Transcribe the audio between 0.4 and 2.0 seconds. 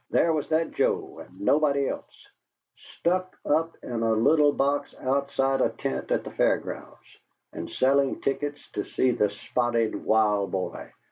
that Joe, and nobody